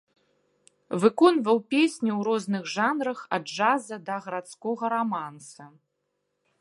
Выконваў 1.01 1.57
песні 1.73 2.11
ў 2.13 2.17
розных 2.29 2.61
жанрах 2.77 3.19
ад 3.37 3.43
джаза 3.55 3.97
да 4.09 4.15
гарадскога 4.25 4.85
раманса. 4.95 5.65